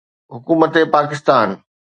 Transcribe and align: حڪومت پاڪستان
حڪومت 0.33 0.73
پاڪستان 0.93 1.47